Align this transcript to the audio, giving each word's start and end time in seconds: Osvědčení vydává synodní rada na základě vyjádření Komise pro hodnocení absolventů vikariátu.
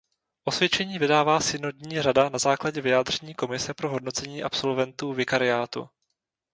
Osvědčení 0.43 0.99
vydává 0.99 1.39
synodní 1.39 2.01
rada 2.01 2.29
na 2.29 2.39
základě 2.39 2.81
vyjádření 2.81 3.33
Komise 3.35 3.73
pro 3.73 3.89
hodnocení 3.89 4.43
absolventů 4.43 5.13
vikariátu. 5.13 5.89